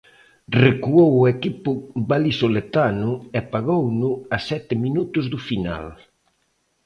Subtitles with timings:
[0.65, 1.69] Recuou o equipo
[2.11, 5.85] valisoletano e pagouno a sete minutos do final.